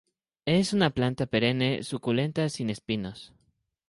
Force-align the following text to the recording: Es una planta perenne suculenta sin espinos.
Es 0.47 0.73
una 0.73 0.89
planta 0.89 1.27
perenne 1.27 1.83
suculenta 1.83 2.49
sin 2.49 2.71
espinos. 2.71 3.33